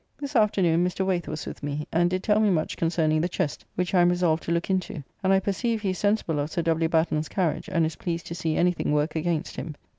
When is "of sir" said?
6.39-6.63